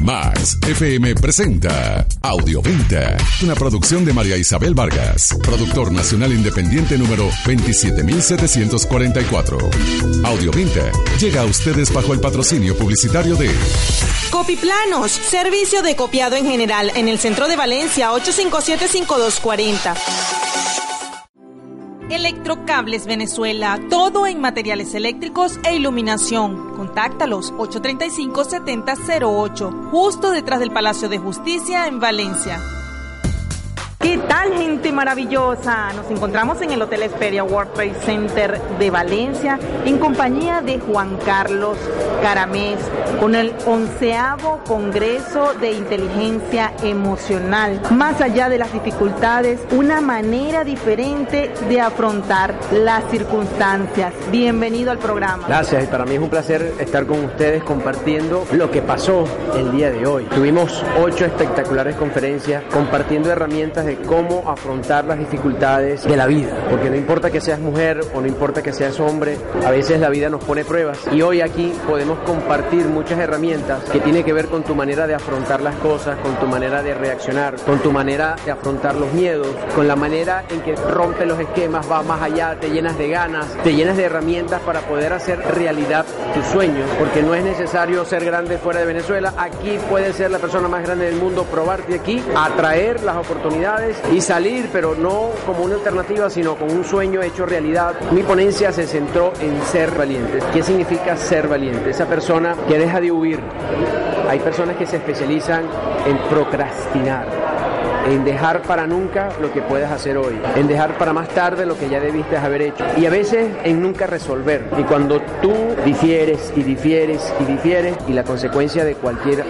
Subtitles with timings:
[0.00, 9.58] Max FM presenta Audioventa, una producción de María Isabel Vargas, productor nacional independiente número 27744.
[10.24, 13.50] Audioventa llega a ustedes bajo el patrocinio publicitario de
[14.30, 20.47] Copiplanos, servicio de copiado en general en el centro de Valencia 857-5240.
[22.10, 26.74] Electrocables Venezuela, todo en materiales eléctricos e iluminación.
[26.74, 32.77] Contáctalos 835-7008, justo detrás del Palacio de Justicia en Valencia.
[34.08, 35.92] ¿Qué tal gente maravillosa?
[35.92, 41.18] Nos encontramos en el Hotel Esperia World Trade Center de Valencia en compañía de Juan
[41.26, 41.76] Carlos
[42.22, 42.78] Caramés
[43.20, 47.82] con el onceavo Congreso de Inteligencia Emocional.
[47.90, 54.14] Más allá de las dificultades, una manera diferente de afrontar las circunstancias.
[54.30, 55.46] Bienvenido al programa.
[55.46, 59.70] Gracias, y para mí es un placer estar con ustedes compartiendo lo que pasó el
[59.72, 60.24] día de hoy.
[60.34, 66.50] Tuvimos ocho espectaculares conferencias compartiendo herramientas de cómo afrontar las dificultades de la vida.
[66.70, 70.08] Porque no importa que seas mujer o no importa que seas hombre, a veces la
[70.08, 70.98] vida nos pone pruebas.
[71.12, 75.14] Y hoy aquí podemos compartir muchas herramientas que tienen que ver con tu manera de
[75.14, 79.48] afrontar las cosas, con tu manera de reaccionar, con tu manera de afrontar los miedos,
[79.74, 83.46] con la manera en que rompes los esquemas, va más allá, te llenas de ganas,
[83.62, 86.04] te llenas de herramientas para poder hacer realidad
[86.34, 86.88] tus sueños.
[86.98, 89.32] Porque no es necesario ser grande fuera de Venezuela.
[89.36, 93.77] Aquí puedes ser la persona más grande del mundo, probarte aquí, atraer las oportunidades
[94.12, 97.94] y salir, pero no como una alternativa, sino con un sueño hecho realidad.
[98.12, 100.38] Mi ponencia se centró en ser valiente.
[100.52, 101.90] ¿Qué significa ser valiente?
[101.90, 103.40] Esa persona que deja de huir.
[104.28, 105.64] Hay personas que se especializan
[106.06, 107.47] en procrastinar
[108.08, 111.78] en dejar para nunca lo que puedes hacer hoy, en dejar para más tarde lo
[111.78, 114.64] que ya debiste haber hecho y a veces en nunca resolver.
[114.78, 115.52] Y cuando tú
[115.84, 119.44] difieres y difieres y difieres y la consecuencia de cualquier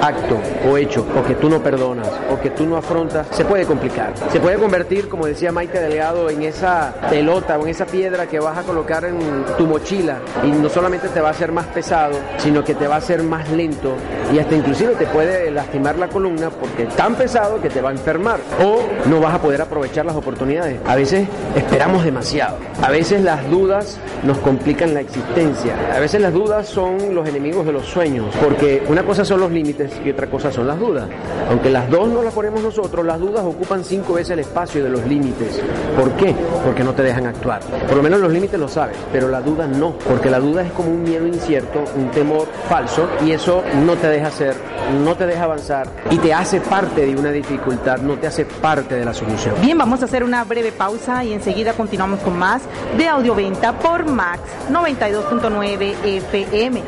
[0.00, 0.38] acto
[0.68, 4.12] o hecho o que tú no perdonas o que tú no afrontas, se puede complicar.
[4.30, 8.38] Se puede convertir, como decía Maite Delgado, en esa pelota o en esa piedra que
[8.38, 9.18] vas a colocar en
[9.58, 12.96] tu mochila y no solamente te va a hacer más pesado, sino que te va
[12.96, 13.94] a hacer más lento
[14.32, 17.90] y hasta inclusive te puede lastimar la columna porque es tan pesado que te va
[17.90, 20.78] a enfermar o no vas a poder aprovechar las oportunidades.
[20.86, 21.26] A veces
[21.56, 22.58] esperamos demasiado.
[22.82, 25.74] A veces las dudas nos complican la existencia.
[25.94, 29.50] A veces las dudas son los enemigos de los sueños, porque una cosa son los
[29.50, 31.08] límites y otra cosa son las dudas.
[31.48, 34.90] Aunque las dos no las ponemos nosotros, las dudas ocupan cinco veces el espacio de
[34.90, 35.62] los límites.
[35.98, 36.34] ¿Por qué?
[36.62, 37.60] Porque no te dejan actuar.
[37.88, 40.72] Por lo menos los límites lo sabes, pero la duda no, porque la duda es
[40.72, 44.54] como un miedo incierto, un temor falso y eso no te deja hacer,
[45.02, 48.94] no te deja avanzar y te hace parte de una dificultad no te hace parte
[48.94, 49.54] de la solución.
[49.60, 52.62] Bien, vamos a hacer una breve pausa y enseguida continuamos con más
[52.96, 56.82] de Audioventa por Max 92.9 FM.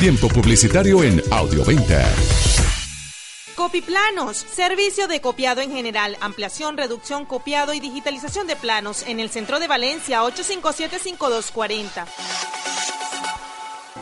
[0.00, 2.04] Tiempo publicitario en Audioventa.
[3.56, 9.30] Copiplanos, servicio de copiado en general, ampliación, reducción, copiado y digitalización de planos en el
[9.30, 12.04] centro de Valencia 857-5240.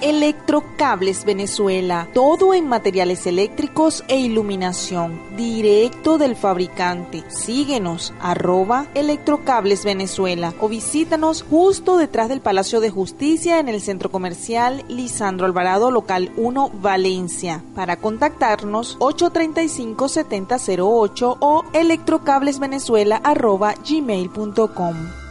[0.00, 7.25] Electrocables Venezuela, todo en materiales eléctricos e iluminación, directo del fabricante.
[7.28, 14.09] Síguenos, arroba Electrocables Venezuela o visítanos justo detrás del Palacio de Justicia en el Centro
[14.10, 17.65] Comercial Lisandro Alvarado, local 1, Valencia.
[17.75, 25.23] Para contactarnos, 835-7008 o electrocablesvenezuela arroba gmail.com.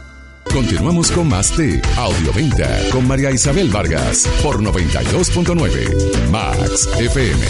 [0.54, 7.44] Continuamos con más de Audioventa con María Isabel Vargas por 92.9 Max FM.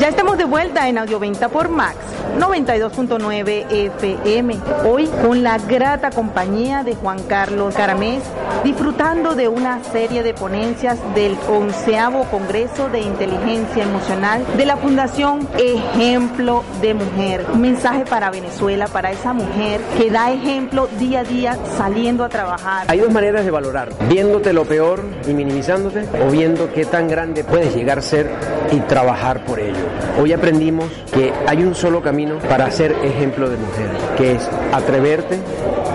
[0.00, 1.96] Ya estamos de vuelta en Audioventa por Max
[2.38, 4.58] 92.9 FM.
[4.86, 8.22] Hoy con la grata compañía de Juan Carlos Caramés,
[8.64, 15.48] disfrutando de una serie de ponencias del onceavo Congreso de Inteligencia Emocional de la Fundación
[15.58, 17.46] Ejemplo de Mujer.
[17.52, 22.28] Un mensaje para Venezuela, para esa mujer que da ejemplo día a día saliendo a
[22.28, 22.86] trabajar.
[22.88, 27.44] Hay dos maneras de valorar, viéndote lo peor y minimizándote o viendo qué tan grande
[27.44, 28.30] puedes llegar a ser
[28.72, 29.84] y trabajar por ello.
[30.20, 35.38] Hoy aprendimos que hay un solo camino para ser ejemplo de mujer, que es atreverte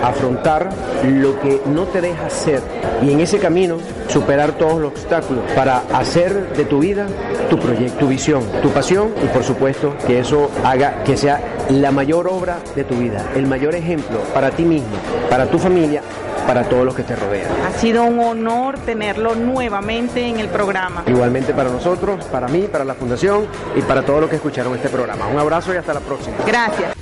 [0.02, 0.68] a afrontar
[1.04, 2.60] lo que no te deja ser
[3.02, 3.78] y en ese camino
[4.08, 7.06] superar todos los obstáculos para hacer de tu vida
[7.50, 11.40] tu proyecto, tu visión, tu pasión y por supuesto que eso haga que sea
[11.70, 14.96] la mayor obra de tu vida, el mayor ejemplo para ti mismo,
[15.30, 16.02] para tu familia
[16.46, 17.50] para todos los que te rodean.
[17.66, 21.04] Ha sido un honor tenerlo nuevamente en el programa.
[21.06, 24.88] Igualmente para nosotros, para mí, para la Fundación y para todos los que escucharon este
[24.88, 25.26] programa.
[25.26, 26.36] Un abrazo y hasta la próxima.
[26.46, 26.94] Gracias.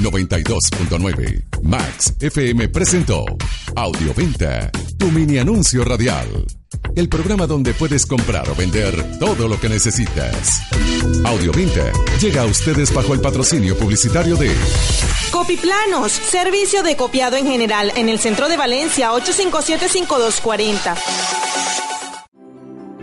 [0.00, 3.24] 92.9 Max FM presentó
[3.76, 6.26] Audioventa, tu mini anuncio radial.
[6.96, 10.60] El programa donde puedes comprar o vender todo lo que necesitas.
[11.24, 14.54] Audioventa llega a ustedes bajo el patrocinio publicitario de
[15.32, 20.96] Copiplanos, servicio de copiado en general en el centro de Valencia 857-5240.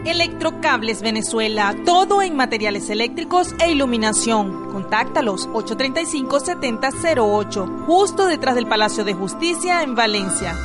[0.06, 4.72] Electrocables Venezuela, todo en materiales eléctricos e iluminación.
[4.72, 10.56] Contáctalos 835-7008, justo detrás del Palacio de Justicia en Valencia.